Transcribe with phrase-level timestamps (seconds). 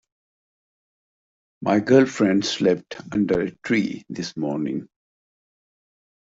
[1.61, 4.89] My girlfriend slept under a tree this morning.